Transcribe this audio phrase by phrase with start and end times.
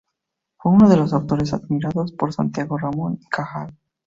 [0.57, 3.71] Fue uno de los autores admirados por Santiago Ramón y Cajal.